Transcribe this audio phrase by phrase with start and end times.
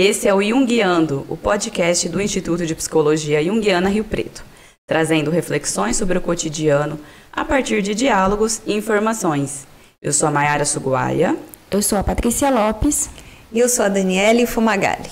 [0.00, 4.44] Esse é o Jungiando, o podcast do Instituto de Psicologia Jungiana Rio Preto,
[4.86, 7.00] trazendo reflexões sobre o cotidiano
[7.32, 9.66] a partir de diálogos e informações.
[10.00, 11.36] Eu sou a Mayara Suguaia.
[11.68, 13.10] Eu sou a Patrícia Lopes.
[13.50, 15.10] E eu sou a Daniele Fumagalli.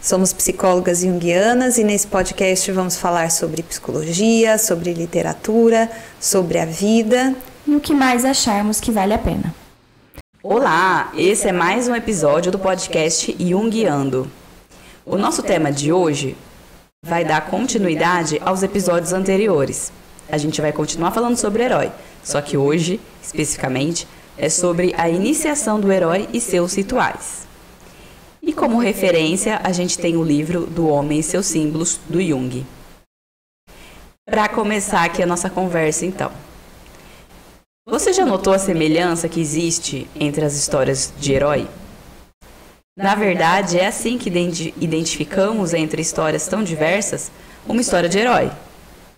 [0.00, 7.34] Somos psicólogas junguianas e nesse podcast vamos falar sobre psicologia, sobre literatura, sobre a vida
[7.66, 9.61] e o que mais acharmos que vale a pena.
[10.44, 14.28] Olá, esse é mais um episódio do podcast Jungiando.
[15.06, 16.36] O nosso tema de hoje
[17.06, 19.92] vai dar continuidade aos episódios anteriores.
[20.28, 21.92] A gente vai continuar falando sobre herói,
[22.24, 24.04] só que hoje, especificamente,
[24.36, 27.46] é sobre a iniciação do herói e seus rituais.
[28.42, 32.66] E como referência, a gente tem o livro do Homem e seus símbolos, do Jung.
[34.28, 36.32] Para começar aqui a nossa conversa, então.
[37.84, 41.66] Você já notou a semelhança que existe entre as histórias de herói?
[42.96, 44.30] Na verdade, é assim que
[44.76, 47.32] identificamos entre histórias tão diversas
[47.66, 48.52] uma história de herói.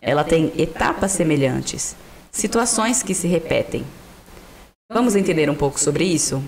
[0.01, 1.95] Ela tem etapas semelhantes,
[2.33, 3.85] situações que se repetem.
[4.91, 6.43] Vamos entender um pouco sobre isso?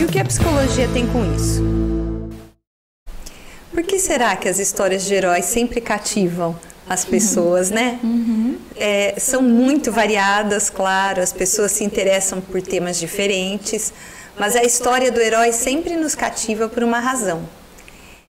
[0.00, 2.01] E o que a psicologia tem com isso?
[3.72, 6.54] Por que será que as histórias de heróis sempre cativam
[6.86, 7.98] as pessoas, né?
[8.04, 8.58] Uhum.
[8.76, 13.90] É, são muito variadas, claro, as pessoas se interessam por temas diferentes,
[14.38, 17.48] mas a história do herói sempre nos cativa por uma razão.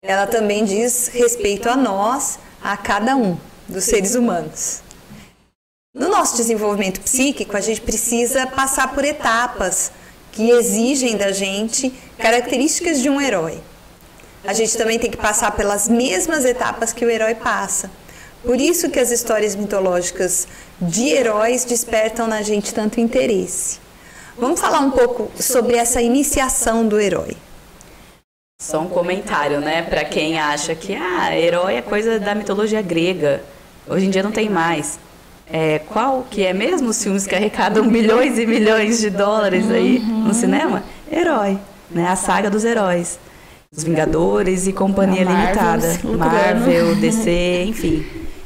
[0.01, 4.81] Ela também diz respeito a nós, a cada um dos seres humanos.
[5.93, 9.91] No nosso desenvolvimento psíquico, a gente precisa passar por etapas
[10.31, 13.61] que exigem da gente características de um herói
[14.45, 17.89] a gente também tem que passar pelas mesmas etapas que o herói passa.
[18.43, 20.47] Por isso que as histórias mitológicas
[20.81, 23.79] de heróis despertam na gente tanto interesse.
[24.37, 27.37] Vamos falar um pouco sobre essa iniciação do herói.
[28.61, 33.43] Só um comentário, né, para quem acha que ah, herói é coisa da mitologia grega.
[33.87, 34.99] Hoje em dia não tem mais.
[35.51, 39.99] É, qual que é mesmo os filmes que arrecadam milhões e milhões de dólares aí
[39.99, 40.33] no uhum.
[40.33, 40.83] cinema?
[41.11, 41.57] Herói,
[41.91, 42.07] né?
[42.07, 43.19] A saga dos heróis.
[43.75, 45.99] Os Vingadores e Companhia Limitada.
[46.15, 48.05] Marvel, DC, enfim.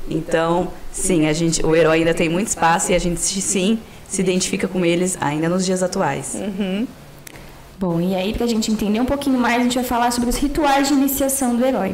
[0.10, 3.78] Então, sim, a gente, o herói ainda tem muito espaço e a gente sim
[4.08, 6.36] se identifica com eles ainda nos dias atuais.
[6.36, 6.88] Uhum.
[7.78, 10.30] Bom, e aí, para a gente entender um pouquinho mais, a gente vai falar sobre
[10.30, 11.94] os rituais de iniciação do herói.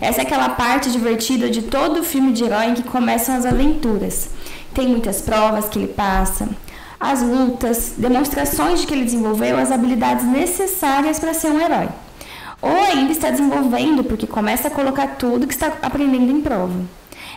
[0.00, 4.30] Essa é aquela parte divertida de todo filme de herói em que começam as aventuras.
[4.72, 6.48] Tem muitas provas que ele passa,
[7.00, 11.88] as lutas, demonstrações de que ele desenvolveu as habilidades necessárias para ser um herói
[12.62, 16.80] ou ainda está desenvolvendo porque começa a colocar tudo que está aprendendo em prova.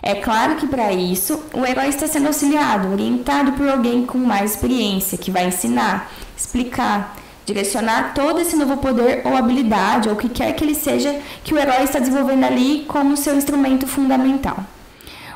[0.01, 4.51] É claro que para isso o herói está sendo auxiliado, orientado por alguém com mais
[4.51, 10.28] experiência, que vai ensinar, explicar, direcionar todo esse novo poder ou habilidade, ou o que
[10.28, 14.57] quer que ele seja que o herói está desenvolvendo ali como seu instrumento fundamental.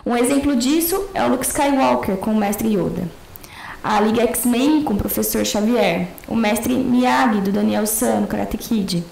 [0.06, 3.10] Um exemplo disso é o Luke Skywalker com o mestre Yoda.
[3.84, 9.04] A Liga X-Men com o professor Xavier, o mestre Miyagi do Daniel San Karate Kid,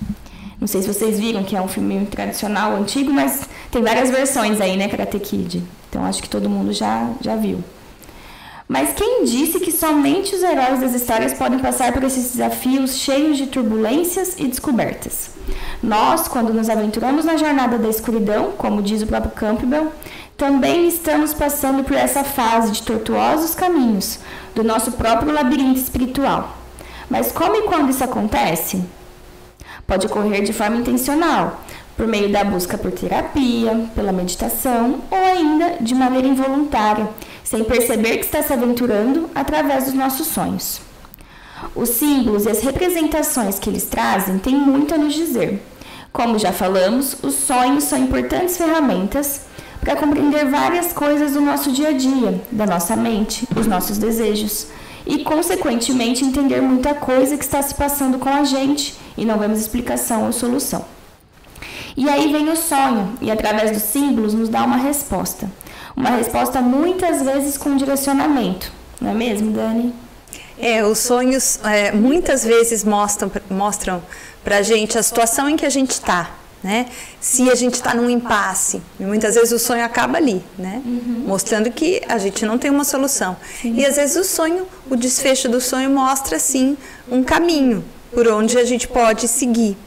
[0.66, 4.60] não sei se vocês viram que é um filme tradicional, antigo, mas tem várias versões
[4.60, 5.62] aí, né, Karate Kid.
[5.88, 7.64] Então acho que todo mundo já, já viu.
[8.68, 13.38] Mas quem disse que somente os heróis das histórias podem passar por esses desafios cheios
[13.38, 15.30] de turbulências e descobertas?
[15.84, 19.92] Nós, quando nos aventuramos na jornada da escuridão, como diz o próprio Campbell,
[20.36, 24.18] também estamos passando por essa fase de tortuosos caminhos
[24.56, 26.58] do nosso próprio labirinto espiritual.
[27.08, 28.84] Mas como e quando isso acontece?
[29.88, 31.62] Pode ocorrer de forma intencional,
[31.96, 37.08] por meio da busca por terapia, pela meditação ou ainda de maneira involuntária,
[37.44, 40.82] sem perceber que está se aventurando através dos nossos sonhos.
[41.76, 45.64] Os símbolos e as representações que eles trazem têm muito a nos dizer.
[46.12, 49.42] Como já falamos, os sonhos são importantes ferramentas
[49.80, 54.68] para compreender várias coisas do nosso dia a dia, da nossa mente, os nossos desejos
[55.06, 59.60] e, consequentemente, entender muita coisa que está se passando com a gente e não vemos
[59.60, 60.86] explicação ou solução.
[61.98, 65.50] E aí vem o sonho, e através dos símbolos nos dá uma resposta.
[65.96, 69.94] Uma resposta muitas vezes com direcionamento, não é mesmo, Dani?
[70.58, 74.02] É, os sonhos é, muitas vezes mostram, mostram
[74.44, 76.32] para a gente a situação em que a gente está,
[76.66, 76.88] né?
[77.22, 80.82] Se a gente está num impasse, muitas vezes o sonho acaba ali, né?
[80.84, 81.26] Uhum.
[81.28, 83.38] Mostrando que a gente não tem uma solução.
[83.62, 83.76] Sim.
[83.76, 86.76] E às vezes o sonho, o desfecho do sonho mostra sim
[87.08, 89.78] um caminho, por onde a gente pode seguir.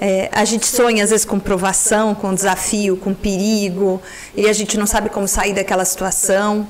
[0.00, 4.00] É, a gente sonha às vezes com provação, com desafio, com perigo,
[4.36, 6.68] e a gente não sabe como sair daquela situação.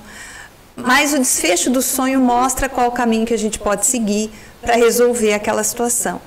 [0.74, 4.30] mas o desfecho do sonho mostra qual o caminho que a gente pode seguir
[4.62, 6.22] para resolver aquela situação.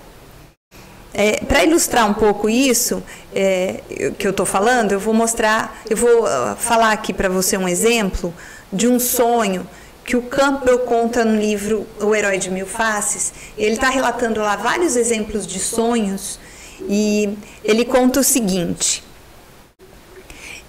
[1.13, 3.03] É, para ilustrar um pouco isso
[3.33, 3.81] é,
[4.17, 7.67] que eu estou falando, eu vou mostrar, eu vou uh, falar aqui para você um
[7.67, 8.33] exemplo
[8.71, 9.67] de um sonho
[10.05, 13.33] que o Campbell conta no livro O Herói de Mil Faces.
[13.57, 16.39] Ele está relatando lá vários exemplos de sonhos
[16.87, 19.03] e ele conta o seguinte: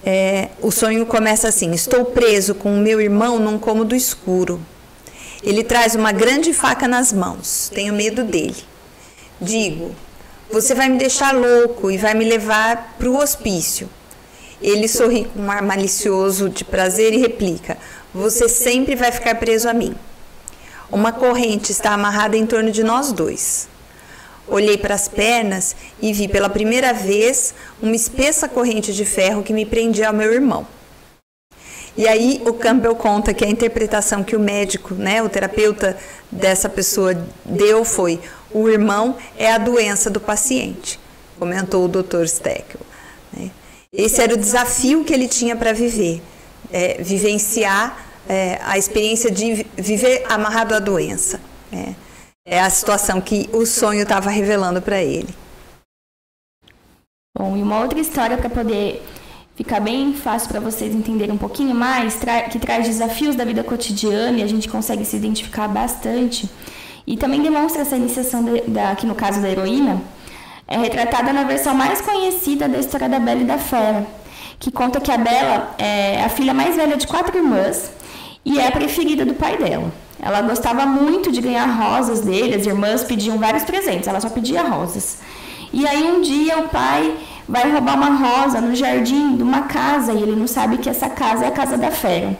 [0.04, 4.60] é, o sonho começa assim: Estou preso com o meu irmão num cômodo escuro.
[5.42, 7.70] Ele traz uma grande faca nas mãos.
[7.74, 8.56] Tenho medo dele.
[9.40, 9.94] Digo:
[10.52, 13.88] Você vai me deixar louco e vai me levar para o hospício.
[14.60, 17.78] Ele sorri com um ar malicioso de prazer e replica:
[18.12, 19.94] Você sempre vai ficar preso a mim.
[20.90, 23.68] Uma corrente está amarrada em torno de nós dois.
[24.48, 29.52] Olhei para as pernas e vi pela primeira vez uma espessa corrente de ferro que
[29.52, 30.66] me prendia ao meu irmão.
[31.96, 35.96] E aí o Campbell conta que a interpretação que o médico, né, o terapeuta
[36.30, 37.14] dessa pessoa
[37.44, 38.20] deu foi:
[38.52, 40.98] o irmão é a doença do paciente,
[41.38, 42.26] comentou o Dr.
[42.26, 42.80] Steckel.
[43.32, 43.50] Né?
[43.92, 46.22] Esse era o desafio que ele tinha para viver,
[46.72, 51.40] é, vivenciar é, a experiência de viver amarrado à doença.
[51.70, 51.94] Né?
[52.50, 55.28] é a situação que o sonho estava revelando para ele.
[57.38, 59.02] Bom, e uma outra história para poder
[59.54, 62.18] ficar bem fácil para vocês entenderem um pouquinho mais,
[62.50, 66.50] que traz desafios da vida cotidiana e a gente consegue se identificar bastante.
[67.10, 70.00] E também demonstra essa iniciação, de, da, aqui no caso da heroína,
[70.68, 74.06] é retratada na versão mais conhecida da história da Bela e da Fera,
[74.60, 77.90] que conta que a Bela é a filha mais velha de quatro irmãs
[78.44, 79.92] e é a preferida do pai dela.
[80.22, 84.62] Ela gostava muito de ganhar rosas dele, as irmãs pediam vários presentes, ela só pedia
[84.62, 85.18] rosas.
[85.72, 87.16] E aí um dia o pai
[87.48, 91.08] vai roubar uma rosa no jardim de uma casa e ele não sabe que essa
[91.08, 92.38] casa é a casa da fera.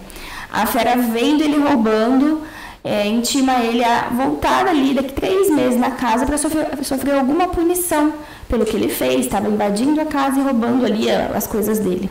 [0.52, 2.42] A fera vendo ele roubando,
[2.82, 7.48] é, intima ele a voltar ali daqui três meses na casa para sofrer, sofrer alguma
[7.48, 8.12] punição
[8.48, 12.10] pelo que ele fez, estava invadindo a casa e roubando ali as coisas dele.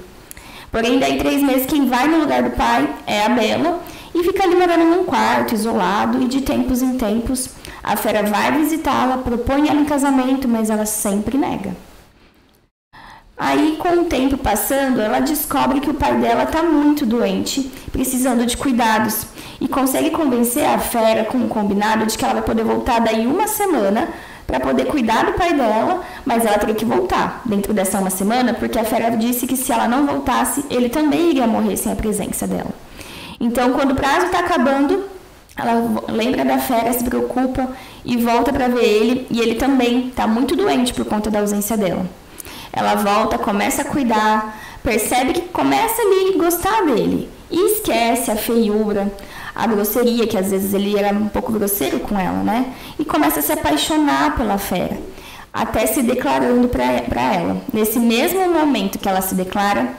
[0.71, 3.81] Porém, daí três meses quem vai no lugar do pai é a Bela
[4.13, 7.49] e fica ali morando num quarto, isolado, e de tempos em tempos
[7.83, 11.75] a fera vai visitá-la, propõe ela em casamento, mas ela sempre nega.
[13.37, 18.45] Aí, com o tempo passando, ela descobre que o pai dela está muito doente, precisando
[18.45, 19.25] de cuidados,
[19.59, 23.27] e consegue convencer a fera com um combinado de que ela vai poder voltar daí
[23.27, 24.07] uma semana
[24.47, 28.53] para poder cuidar do pai dela, mas ela teria que voltar dentro dessa uma semana,
[28.53, 31.95] porque a fera disse que se ela não voltasse, ele também iria morrer sem a
[31.95, 32.71] presença dela.
[33.39, 35.03] Então, quando o prazo está acabando,
[35.55, 37.69] ela lembra da fera, se preocupa
[38.03, 39.27] e volta para ver ele.
[39.29, 42.05] E ele também está muito doente por conta da ausência dela.
[42.71, 48.35] Ela volta, começa a cuidar, percebe que começa ali a gostar dele e esquece a
[48.35, 49.11] feiura,
[49.59, 52.73] a grosseria, que às vezes ele era um pouco grosseiro com ela, né?
[52.97, 54.97] E começa a se apaixonar pela fera,
[55.53, 57.61] até se declarando para ela.
[57.73, 59.93] Nesse mesmo momento que ela se declara,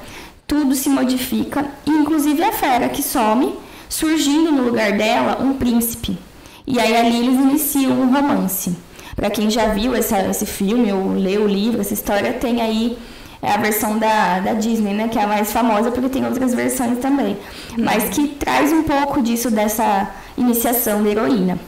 [0.46, 3.54] tudo se modifica, inclusive a fera que some,
[3.86, 6.18] surgindo no lugar dela um príncipe.
[6.66, 8.74] E aí ali eles iniciam um romance.
[9.14, 12.96] Para quem já viu essa, esse filme ou leu o livro, essa história tem aí
[13.42, 15.08] é a versão da, da Disney, né?
[15.08, 17.38] Que é a mais famosa, porque tem outras versões também.
[17.78, 21.58] Mas que traz um pouco disso, dessa iniciação da heroína.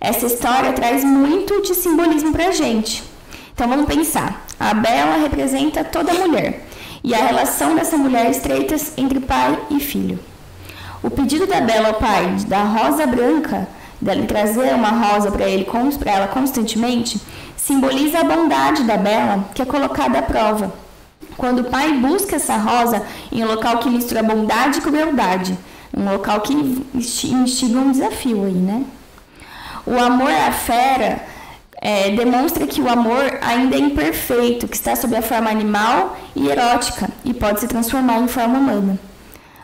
[0.00, 3.04] Essa história traz muito de simbolismo pra gente.
[3.52, 4.46] Então vamos pensar.
[4.58, 6.66] A Bela representa toda mulher
[7.02, 10.18] e a relação dessa mulher estreita entre pai e filho.
[11.02, 13.68] O pedido da Bela ao pai da rosa branca,
[14.00, 15.66] dela trazer uma rosa para ele,
[15.98, 17.20] para ela constantemente,
[17.56, 20.72] simboliza a bondade da Bela que é colocada à prova.
[21.36, 25.58] Quando o pai busca essa rosa em um local que mistura bondade e crueldade,
[25.96, 28.84] um local que instiga um desafio aí, né?
[29.86, 31.22] O amor à fera
[31.80, 36.48] é, demonstra que o amor ainda é imperfeito, que está sob a forma animal e
[36.48, 39.09] erótica e pode se transformar em forma humana.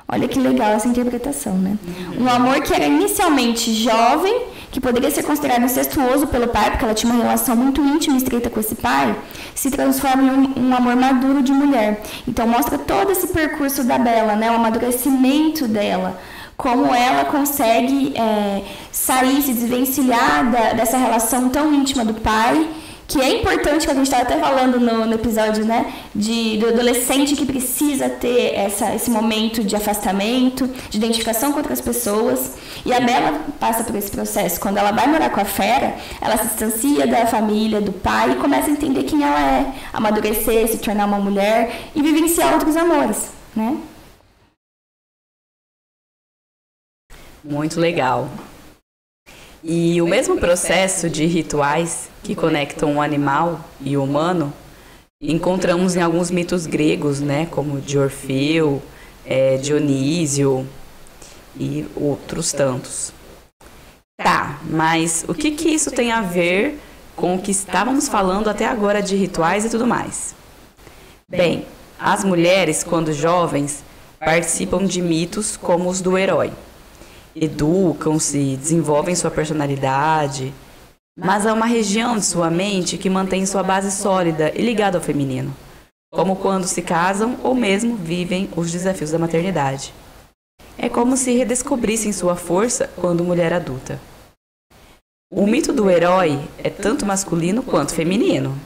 [0.08, 1.76] Olha que legal essa interpretação, né?
[2.16, 6.94] Um amor que era inicialmente jovem, que poderia ser considerado incestuoso pelo pai, porque ela
[6.94, 9.16] tinha uma relação muito íntima e estreita com esse pai,
[9.52, 12.02] se transforma em um, um amor maduro de mulher.
[12.26, 14.48] Então mostra todo esse percurso da Bela, né?
[14.52, 16.16] O amadurecimento dela,
[16.56, 22.68] como ela consegue é, sair, se desvencilhar da, dessa relação tão íntima do pai,
[23.08, 26.68] que é importante, que a gente estava até falando no, no, episódio, né, de, do
[26.68, 32.56] adolescente que precisa ter essa, esse momento de afastamento, de identificação com outras pessoas.
[32.84, 34.60] E a Bela passa por esse processo.
[34.60, 38.36] Quando ela vai morar com a Fera, ela se distancia da família, do pai, e
[38.36, 43.30] começa a entender quem ela é, amadurecer, se tornar uma mulher e vivenciar outros amores,
[43.54, 43.76] né?
[47.44, 48.28] Muito legal.
[49.68, 54.52] E o mesmo processo de rituais que conectam o animal e o humano
[55.20, 58.80] encontramos em alguns mitos gregos, né, como de Orfeu,
[59.24, 60.64] é, Dionísio
[61.58, 63.12] e outros tantos.
[64.22, 66.78] Tá, mas o que, que isso tem a ver
[67.16, 70.32] com o que estávamos falando até agora de rituais e tudo mais?
[71.28, 71.66] Bem,
[71.98, 73.82] as mulheres, quando jovens,
[74.20, 76.52] participam de mitos como os do herói.
[77.38, 80.54] Educam-se, desenvolvem sua personalidade,
[81.18, 85.04] mas há uma região de sua mente que mantém sua base sólida e ligada ao
[85.04, 85.54] feminino,
[86.10, 89.92] como quando se casam ou mesmo vivem os desafios da maternidade.
[90.78, 94.00] É como se redescobrissem sua força quando mulher adulta.
[95.30, 98.58] O mito do herói é tanto masculino quanto feminino.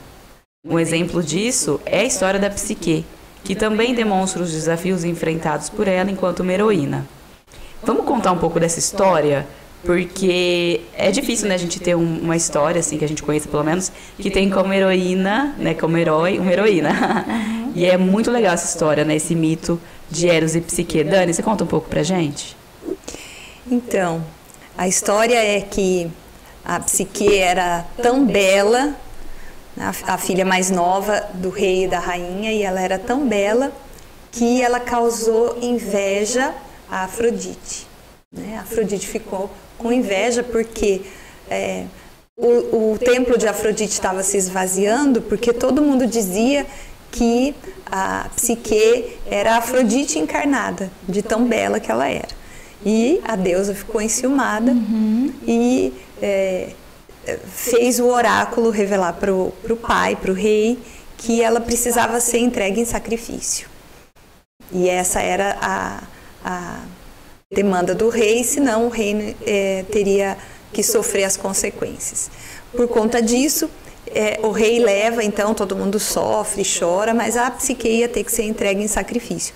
[0.65, 3.05] Um exemplo disso é a história da psique,
[3.43, 7.05] que também demonstra os desafios enfrentados por ela enquanto uma heroína.
[8.11, 9.47] Contar um pouco dessa história?
[9.85, 13.49] Porque é difícil, né, a gente ter um, uma história, assim, que a gente conheça
[13.49, 16.91] pelo menos, que tem como heroína, né, como herói, uma heroína.
[17.73, 21.05] e é muito legal essa história, né, esse mito de Eros e Psique.
[21.05, 22.57] Dani, você conta um pouco pra gente?
[23.71, 24.25] Então,
[24.77, 26.11] a história é que
[26.65, 28.97] a Psique era tão bela
[29.79, 33.71] a, a filha mais nova do rei e da rainha, e ela era tão bela
[34.33, 36.53] que ela causou inveja
[36.91, 37.90] a Afrodite.
[38.33, 38.59] Né?
[38.59, 41.03] Afrodite ficou com inveja porque
[41.49, 41.87] é,
[42.37, 46.65] o, o, templo de Afrodite estava se esvaziando, porque todo mundo dizia
[47.11, 47.55] que
[47.91, 52.41] a Psique era a Afrodite encarnada, de tão bela que ela era.
[52.87, 55.33] E a deusa ficou enciumada uhum.
[55.47, 56.71] e é,
[57.47, 60.79] fez o oráculo revelar para o pai, para o rei,
[61.19, 63.69] que ela precisava ser entregue em sacrifício.
[64.73, 66.03] E essa era a,
[66.45, 66.81] a
[67.53, 70.39] demanda do rei, senão o rei é, teria
[70.73, 72.31] que sofrer as consequências.
[72.71, 73.69] Por conta disso,
[74.07, 78.31] é, o rei leva, então todo mundo sofre, chora, mas a psique ia ter que
[78.31, 79.53] ser entregue em sacrifício.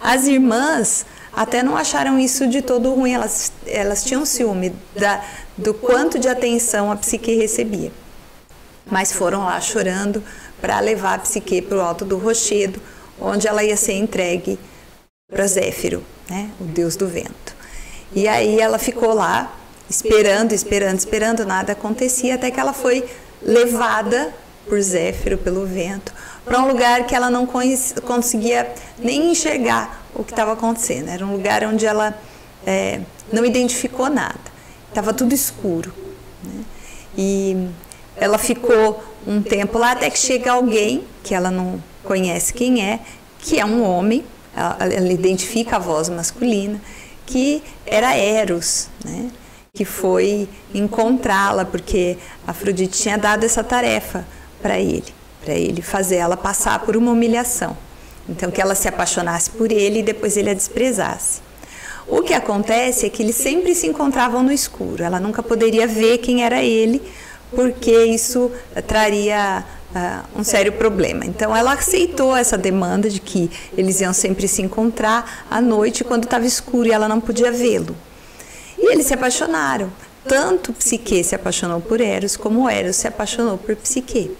[0.00, 5.24] As irmãs até não acharam isso de todo ruim, elas, elas tinham ciúme da,
[5.58, 7.90] do quanto de atenção a psique recebia.
[8.86, 10.22] Mas foram lá chorando
[10.60, 12.80] para levar a psique para o alto do rochedo,
[13.20, 14.60] onde ela ia ser entregue
[15.32, 17.56] para Zéfiro, né, o deus do vento.
[18.14, 19.56] E aí ela ficou lá,
[19.88, 23.04] esperando, esperando, esperando, nada acontecia, até que ela foi
[23.40, 24.32] levada
[24.66, 26.12] por Zéfiro, pelo vento,
[26.44, 31.08] para um lugar que ela não conseguia nem enxergar o que estava acontecendo.
[31.08, 32.14] Era um lugar onde ela
[32.66, 33.00] é,
[33.32, 34.52] não identificou nada.
[34.88, 35.92] Estava tudo escuro.
[36.44, 36.64] Né?
[37.16, 37.68] E
[38.16, 43.00] ela ficou um tempo lá até que chega alguém que ela não conhece quem é,
[43.38, 44.24] que é um homem,
[44.54, 46.80] ela, ela identifica a voz masculina,
[47.26, 49.30] que era Eros, né?
[49.74, 54.26] que foi encontrá-la, porque Afrodite tinha dado essa tarefa
[54.60, 57.76] para ele, para ele fazer ela passar por uma humilhação.
[58.28, 61.40] Então, que ela se apaixonasse por ele e depois ele a desprezasse.
[62.06, 65.02] O que acontece é que eles sempre se encontravam no escuro.
[65.02, 67.02] Ela nunca poderia ver quem era ele,
[67.50, 68.50] porque isso
[68.86, 71.24] traria uh, um sério problema.
[71.24, 76.24] Então ela aceitou essa demanda de que eles iam sempre se encontrar à noite quando
[76.24, 77.94] estava escuro e ela não podia vê-lo.
[78.78, 79.92] E eles se apaixonaram.
[80.26, 84.30] Tanto Psique se apaixonou por Eros, como Eros se apaixonou por Psique.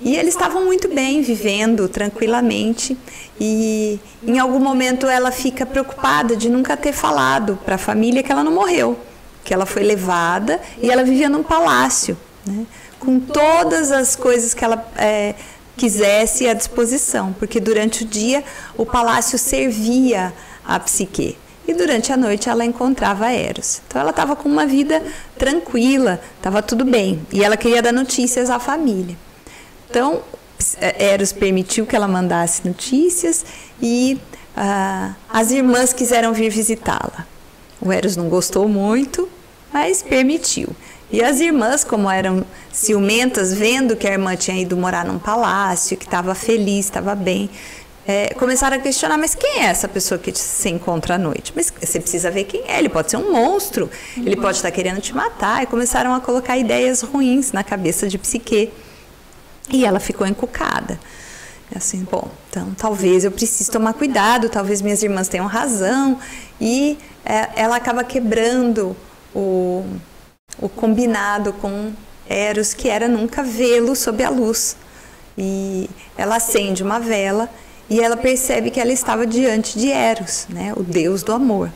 [0.00, 2.96] E eles estavam muito bem, vivendo tranquilamente.
[3.40, 8.30] E em algum momento ela fica preocupada de nunca ter falado para a família que
[8.30, 8.98] ela não morreu,
[9.44, 12.16] que ela foi levada e ela vivia num palácio,
[12.46, 12.66] né,
[12.98, 15.34] com todas as coisas que ela é,
[15.76, 18.44] quisesse à disposição, porque durante o dia
[18.76, 20.32] o palácio servia
[20.64, 21.38] a psique.
[21.66, 23.82] E durante a noite ela encontrava Eros.
[23.86, 25.02] Então ela estava com uma vida
[25.36, 27.20] tranquila, estava tudo bem.
[27.30, 29.16] E ela queria dar notícias à família.
[29.90, 30.22] Então,
[30.80, 33.44] Eros permitiu que ela mandasse notícias
[33.80, 34.18] e
[34.56, 37.26] ah, as irmãs quiseram vir visitá-la.
[37.80, 39.28] O Eros não gostou muito,
[39.72, 40.68] mas permitiu.
[41.10, 45.96] E as irmãs, como eram ciumentas, vendo que a irmã tinha ido morar num palácio,
[45.96, 47.48] que estava feliz, estava bem,
[48.08, 51.52] é, começaram a questionar: mas quem é essa pessoa que se encontra à noite?
[51.54, 52.78] Mas você precisa ver quem é.
[52.78, 55.62] Ele pode ser um monstro, ele pode estar querendo te matar.
[55.62, 58.72] E começaram a colocar ideias ruins na cabeça de Psique.
[59.70, 60.98] E ela ficou encucada.
[61.76, 66.18] Assim, bom, então talvez eu precise tomar cuidado, talvez minhas irmãs tenham razão.
[66.58, 66.96] E
[67.26, 68.96] é, ela acaba quebrando
[69.34, 69.84] o,
[70.58, 71.92] o combinado com
[72.28, 74.76] Eros, que era nunca vê-lo sob a luz.
[75.36, 77.48] E ela acende uma vela
[77.88, 81.70] e ela percebe que ela estava diante de Eros, né, o deus do amor.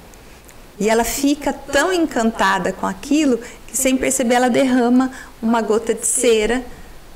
[0.78, 5.10] E ela fica tão encantada com aquilo que, sem perceber, ela derrama
[5.40, 6.62] uma gota de cera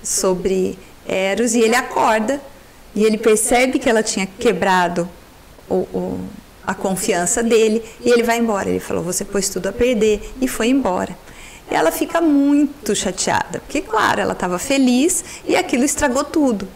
[0.02, 2.40] sobre Eros e ele acorda
[2.94, 5.08] e ele percebe que ela tinha quebrado
[5.68, 6.20] o, o,
[6.66, 8.68] a confiança dele e ele vai embora.
[8.68, 11.16] Ele falou: Você pôs tudo a perder e foi embora.
[11.70, 16.68] E ela fica muito chateada, porque, claro, ela estava feliz e aquilo estragou tudo.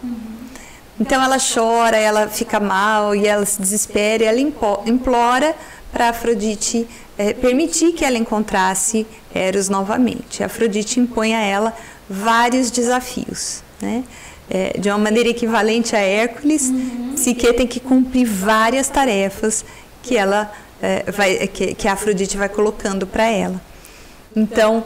[0.99, 5.55] Então ela chora, ela fica mal e ela se desespera e ela implora
[5.91, 10.43] para Afrodite é, permitir que ela encontrasse Eros novamente.
[10.43, 11.75] A Afrodite impõe a ela
[12.09, 14.05] vários desafios, né?
[14.53, 17.13] É, de uma maneira equivalente a Hércules, uhum.
[17.15, 19.65] Psique tem que cumprir várias tarefas
[20.03, 23.61] que ela é, vai, que, que a Afrodite vai colocando para ela.
[24.35, 24.85] Então,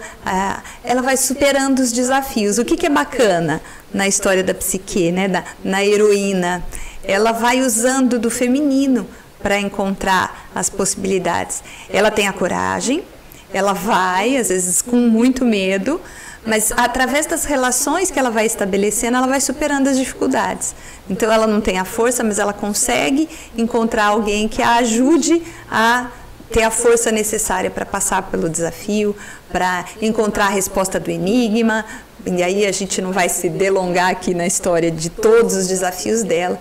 [0.83, 2.59] ela vai superando os desafios.
[2.59, 3.61] O que, que é bacana
[3.93, 6.65] na história da psique, né, da, na heroína?
[7.03, 9.07] Ela vai usando do feminino
[9.43, 11.63] para encontrar as possibilidades.
[11.91, 13.05] Ela tem a coragem,
[13.53, 16.01] ela vai, às vezes com muito medo,
[16.47, 20.75] mas através das relações que ela vai estabelecendo, ela vai superando as dificuldades.
[21.09, 26.09] Então ela não tem a força, mas ela consegue encontrar alguém que a ajude a
[26.51, 29.17] ter a força necessária para passar pelo desafio,
[29.51, 31.85] para encontrar a resposta do enigma.
[32.27, 36.23] E aí a gente não vai se delongar aqui na história de todos os desafios
[36.23, 36.61] dela.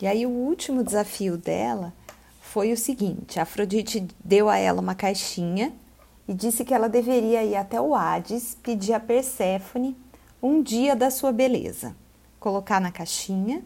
[0.00, 1.92] E aí o último desafio dela
[2.40, 5.72] foi o seguinte: Afrodite deu a ela uma caixinha
[6.28, 9.96] e disse que ela deveria ir até o Hades pedir a Perséfone
[10.42, 11.94] um dia da sua beleza,
[12.40, 13.62] colocar na caixinha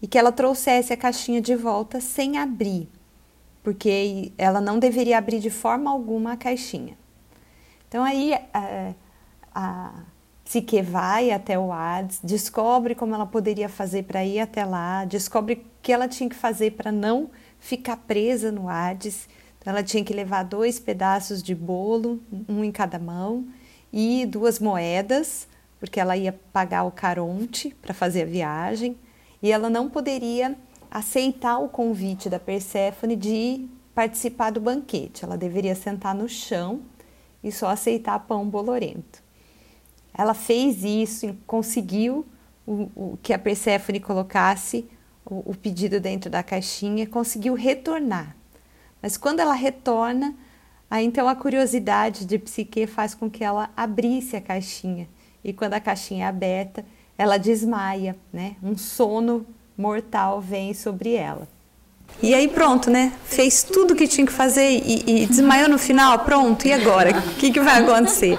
[0.00, 2.88] e que ela trouxesse a caixinha de volta sem abrir,
[3.62, 6.96] porque ela não deveria abrir de forma alguma a caixinha.
[7.88, 8.94] Então aí a,
[9.54, 9.92] a
[10.44, 15.54] Psique vai até o Hades, descobre como ela poderia fazer para ir até lá, descobre
[15.54, 19.28] o que ela tinha que fazer para não ficar presa no Hades.
[19.58, 23.46] Então, ela tinha que levar dois pedaços de bolo, um em cada mão,
[23.92, 25.46] e duas moedas,
[25.78, 28.96] porque ela ia pagar o caronte para fazer a viagem.
[29.40, 30.56] E ela não poderia
[30.92, 35.24] aceitar o convite da Perséfone de participar do banquete.
[35.24, 36.82] Ela deveria sentar no chão
[37.42, 39.22] e só aceitar pão bolorento.
[40.12, 42.26] Ela fez isso e conseguiu
[42.66, 44.86] o, o que a Perséfone colocasse
[45.24, 48.36] o, o pedido dentro da caixinha, conseguiu retornar.
[49.00, 50.34] Mas quando ela retorna,
[50.90, 55.08] aí então a curiosidade de Psique faz com que ela abrisse a caixinha.
[55.42, 56.84] E quando a caixinha é aberta,
[57.16, 58.56] ela desmaia, né?
[58.62, 61.48] Um sono mortal vem sobre ela.
[62.22, 63.12] E aí pronto, né?
[63.24, 67.10] Fez tudo o que tinha que fazer e, e desmaiou no final, pronto, e agora?
[67.16, 68.38] O que, que vai acontecer?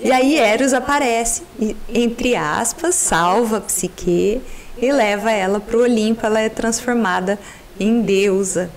[0.00, 4.42] E aí Eros aparece e, entre aspas, salva Psique
[4.76, 7.38] e leva ela para o Olimpo, ela é transformada
[7.78, 8.70] em deusa.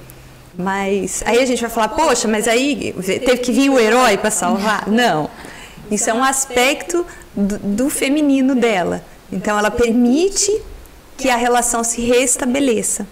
[0.57, 4.31] Mas aí a gente vai falar, poxa, mas aí teve que vir o herói para
[4.31, 4.88] salvar?
[4.88, 5.29] Não.
[5.91, 7.05] Isso é um aspecto
[7.36, 9.03] do, do feminino dela.
[9.31, 10.51] Então ela permite
[11.17, 13.08] que a relação se restabeleça.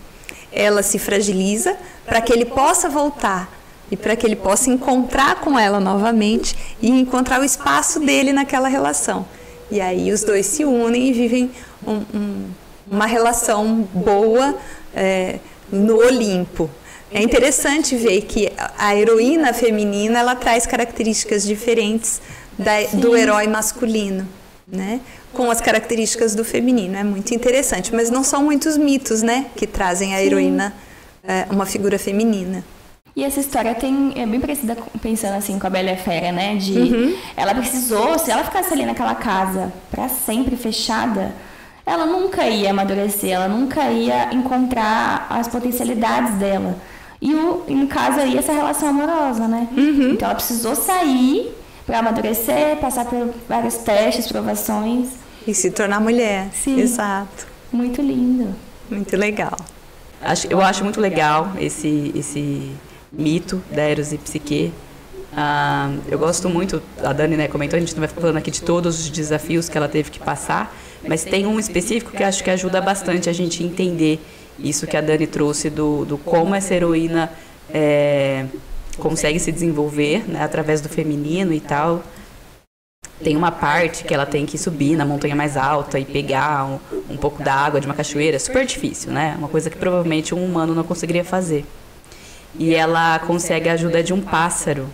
[0.52, 3.52] Ela se fragiliza para que ele possa voltar
[3.92, 8.68] e para que ele possa encontrar com ela novamente e encontrar o espaço dele naquela
[8.68, 9.26] relação.
[9.70, 11.52] E aí os dois se unem e vivem
[11.86, 12.50] um, um
[12.90, 14.56] uma relação boa
[14.96, 15.40] é,
[15.72, 16.70] no Olimpo.
[17.12, 22.22] É interessante ver que a heroína feminina ela traz características diferentes
[22.58, 24.28] da, do herói masculino,
[24.68, 25.00] né?
[25.36, 26.96] Com as características do feminino.
[26.96, 30.74] É muito interessante, mas não são muitos mitos, né, que trazem a heroína
[31.28, 32.64] é, uma figura feminina.
[33.16, 36.32] E essa história tem é bem parecida pensando assim com a Bela e a Fera,
[36.34, 36.56] né?
[36.58, 37.16] De uhum.
[37.38, 41.34] ela precisou, se ela ficasse ali naquela casa para sempre fechada,
[41.86, 46.76] ela nunca ia amadurecer, ela nunca ia encontrar as potencialidades dela.
[47.22, 49.70] E o, no caso aí, essa relação amorosa, né?
[49.72, 50.12] Uhum.
[50.12, 55.08] Então ela precisou sair para amadurecer, passar por vários testes, provações.
[55.48, 56.50] E se tornar mulher.
[56.54, 56.80] Sim.
[56.80, 57.48] Exato.
[57.72, 58.56] Muito lindo.
[58.90, 59.58] Muito legal.
[60.50, 62.72] Eu acho muito legal esse, esse
[63.12, 64.74] mito da Eros e Psique.
[65.36, 68.62] Ah, eu gosto muito, a Dani né, comentou, a gente não vai falando aqui de
[68.62, 70.74] todos os desafios que ela teve que passar,
[71.06, 74.20] mas tem um específico que acho que ajuda bastante a gente entender
[74.58, 77.30] isso que a Dani trouxe do, do como essa heroína
[77.70, 78.46] é,
[78.98, 82.02] consegue se desenvolver né, através do feminino e tal.
[83.24, 86.80] Tem uma parte que ela tem que subir na montanha mais alta e pegar um,
[87.10, 89.36] um pouco da água de uma cachoeira, super difícil, né?
[89.38, 91.66] Uma coisa que provavelmente um humano não conseguiria fazer.
[92.58, 94.88] E ela consegue a ajuda de um pássaro,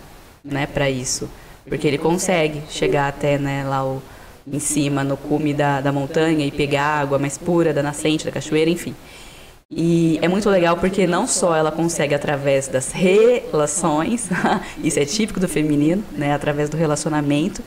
[0.44, 1.28] né, para isso,
[1.68, 4.02] porque ele consegue chegar até, né, lá o,
[4.50, 8.24] em cima, no cume da, da montanha e pegar a água mais pura da nascente,
[8.24, 8.94] da cachoeira, enfim.
[9.70, 14.28] E é muito legal porque não só ela consegue através das relações,
[14.82, 17.62] isso é típico do feminino, né, através do relacionamento,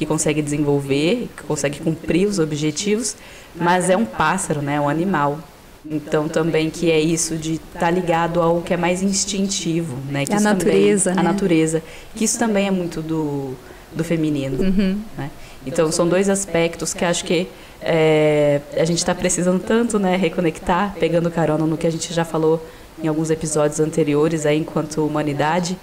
[0.00, 3.14] que consegue desenvolver, que consegue cumprir os objetivos,
[3.54, 5.38] mas é um pássaro, né, um animal.
[5.84, 10.24] Então também que é isso de estar tá ligado ao que é mais instintivo, né?
[10.24, 11.28] Que a natureza, também, né?
[11.28, 11.82] A natureza,
[12.14, 13.54] que isso também é muito do,
[13.92, 14.98] do feminino, uhum.
[15.18, 15.30] né?
[15.66, 17.46] Então são dois aspectos que acho que
[17.82, 22.24] é, a gente está precisando tanto, né, reconectar, pegando carona no que a gente já
[22.24, 22.66] falou
[23.02, 25.76] em alguns episódios anteriores, aí enquanto humanidade,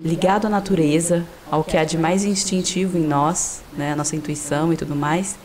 [0.00, 4.72] ligado à natureza, ao que há de mais instintivo em nós, né, a nossa intuição
[4.72, 5.36] e tudo mais,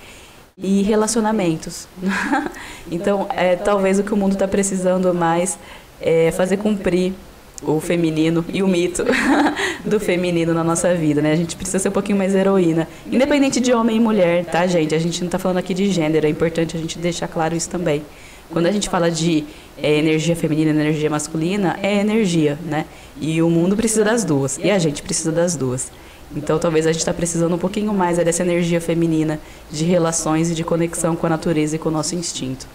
[0.57, 1.87] e relacionamentos.
[2.89, 5.59] então, é talvez o que o mundo está precisando mais
[5.99, 7.13] é fazer cumprir
[7.61, 9.03] o feminino e o mito
[9.83, 11.31] do feminino na nossa vida, né?
[11.31, 14.93] A gente precisa ser um pouquinho mais heroína, independente de homem e mulher, tá, gente?
[14.93, 17.69] A gente não está falando aqui de gênero, é importante a gente deixar claro isso
[17.69, 18.03] também.
[18.49, 19.43] Quando a gente fala de
[19.81, 22.85] é, energia feminina energia masculina, é energia, né?
[23.19, 25.91] E o mundo precisa das duas, e a gente precisa das duas.
[26.35, 29.39] Então, talvez a gente está precisando um pouquinho mais dessa energia feminina
[29.71, 32.67] de relações e de conexão com a natureza e com o nosso instinto.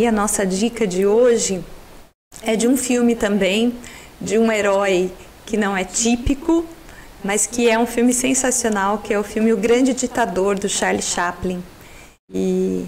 [0.00, 1.62] E a nossa dica de hoje
[2.42, 3.74] é de um filme também,
[4.20, 5.10] de um herói
[5.46, 6.64] que não é típico,
[7.24, 11.02] mas que é um filme sensacional, que é o filme O Grande Ditador, do Charlie
[11.02, 11.62] Chaplin.
[12.32, 12.86] E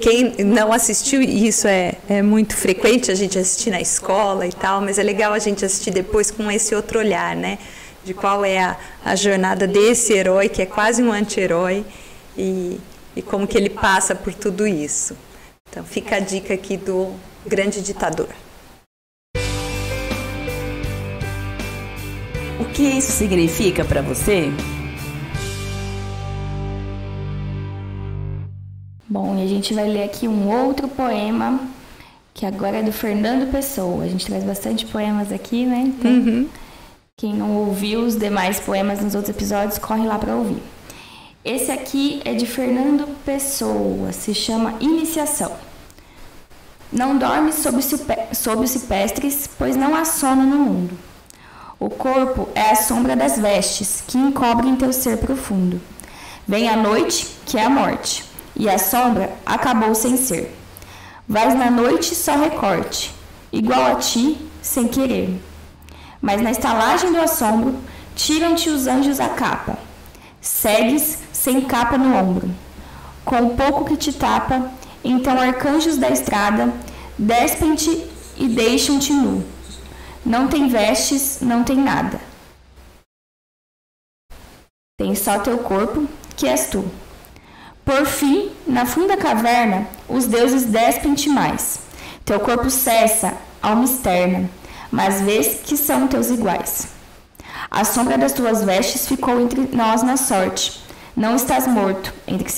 [0.00, 4.80] quem não assistiu, isso é, é muito frequente a gente assistir na escola e tal,
[4.80, 7.58] mas é legal a gente assistir depois com esse outro olhar, né?
[8.04, 11.84] De qual é a, a jornada desse herói, que é quase um anti-herói,
[12.36, 12.80] e,
[13.14, 15.16] e como que ele passa por tudo isso.
[15.70, 17.14] Então fica a dica aqui do
[17.46, 18.28] Grande Ditador.
[22.74, 24.52] Que isso significa para você?
[29.08, 31.60] Bom, e a gente vai ler aqui um outro poema,
[32.34, 34.02] que agora é do Fernando Pessoa.
[34.02, 35.84] A gente traz bastante poemas aqui, né?
[35.86, 36.48] Então, uhum.
[37.16, 40.60] quem não ouviu os demais poemas nos outros episódios, corre lá para ouvir.
[41.44, 45.52] Esse aqui é de Fernando Pessoa, se chama Iniciação.
[46.92, 47.78] Não dorme sob,
[48.32, 51.13] sob os cipestres, pois não há sono no mundo.
[51.84, 55.78] O corpo é a sombra das vestes que encobrem teu ser profundo.
[56.48, 58.24] Vem a noite, que é a morte,
[58.56, 60.56] e a sombra acabou sem ser.
[61.28, 63.14] Vais na noite só recorte,
[63.52, 65.38] igual a ti, sem querer.
[66.22, 67.76] Mas na estalagem do assombro,
[68.16, 69.76] tiram-te os anjos a capa.
[70.40, 72.50] Segues sem capa no ombro.
[73.26, 74.70] Com o pouco que te tapa,
[75.04, 76.72] então arcanjos da estrada
[77.18, 78.06] despem-te
[78.38, 79.52] e deixam-te nu
[80.24, 82.20] não tem vestes, não tem nada.
[84.96, 86.84] Tem só teu corpo, que és tu.
[87.84, 91.80] Por fim, na funda caverna, os deuses despem-te mais.
[92.24, 94.48] Teu corpo cessa, alma externa,
[94.90, 96.88] mas vês que são teus iguais.
[97.70, 100.82] A sombra das tuas vestes ficou entre nós na sorte.
[101.16, 102.48] Não estás morto entre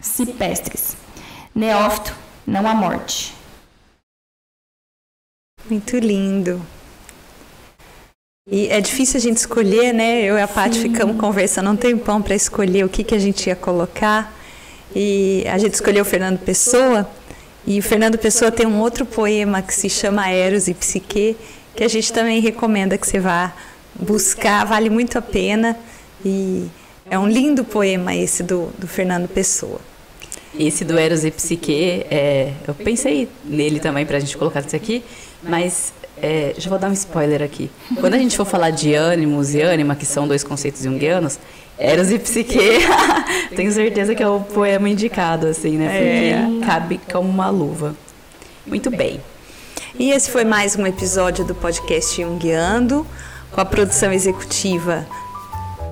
[0.00, 0.96] cipestres.
[1.54, 2.14] Neófito,
[2.46, 3.34] não há morte.
[5.68, 6.60] Muito lindo.
[8.50, 10.22] E é difícil a gente escolher, né?
[10.22, 13.46] Eu e a Paty ficamos conversando um tempão para escolher o que, que a gente
[13.46, 14.36] ia colocar.
[14.94, 17.08] E a gente escolheu o Fernando Pessoa.
[17.66, 21.36] E o Fernando Pessoa tem um outro poema que se chama Eros e Psique,
[21.76, 23.54] que a gente também recomenda que você vá
[23.94, 25.76] buscar, vale muito a pena.
[26.24, 26.66] E
[27.08, 29.80] é um lindo poema esse do, do Fernando Pessoa.
[30.58, 34.74] Esse do Eros e Psique, é, eu pensei nele também para a gente colocar isso
[34.74, 35.04] aqui,
[35.42, 37.70] mas é, já vou dar um spoiler aqui.
[37.98, 41.38] Quando a gente for falar de ânimos e ânima, que são dois conceitos junguianos,
[41.78, 42.58] Eros e Psique,
[43.56, 45.88] tenho certeza que é o poema indicado, assim, né?
[45.88, 46.66] Porque é.
[46.66, 47.94] cabe como uma luva.
[48.66, 49.20] Muito bem.
[49.98, 53.06] E esse foi mais um episódio do podcast Junguiando,
[53.50, 55.06] com a produção executiva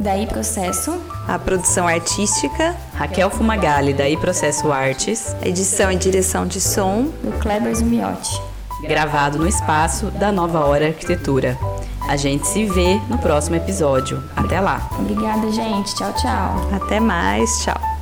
[0.01, 1.01] Daí Processo.
[1.27, 2.77] A produção artística.
[2.95, 5.35] Raquel Fumagalli, daí Processo Artes.
[5.43, 7.11] A edição e direção de som.
[7.23, 8.48] Do Kleber Zumiotti.
[8.83, 11.59] Gravado no espaço da Nova Hora Arquitetura.
[12.09, 14.23] A gente se vê no próximo episódio.
[14.35, 14.89] Até lá.
[14.99, 15.95] Obrigada, gente.
[15.95, 16.69] Tchau, tchau.
[16.73, 17.51] Até mais.
[17.63, 17.98] Tchau.